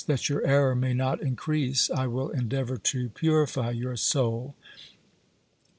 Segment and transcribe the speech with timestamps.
[0.07, 4.55] That your error may not increase, I will endeavour to purify your soul.'